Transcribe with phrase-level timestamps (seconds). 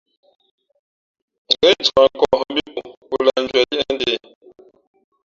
[1.53, 4.11] Ngα̌ incāk nkᾱᾱ nhᾱ mbí pō, pō lāh njwēn liēʼ ntē.